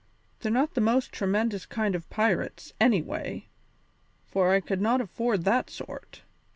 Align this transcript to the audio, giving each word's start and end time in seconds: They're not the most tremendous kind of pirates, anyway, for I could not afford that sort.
They're 0.39 0.51
not 0.51 0.73
the 0.73 0.81
most 0.81 1.11
tremendous 1.11 1.67
kind 1.67 1.93
of 1.93 2.09
pirates, 2.09 2.73
anyway, 2.81 3.45
for 4.25 4.49
I 4.51 4.59
could 4.59 4.81
not 4.81 4.99
afford 4.99 5.43
that 5.43 5.69
sort. 5.69 6.23